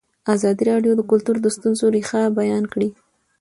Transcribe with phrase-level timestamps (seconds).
[0.33, 2.89] ازادي راډیو د کلتور د ستونزو رېښه بیان کړې.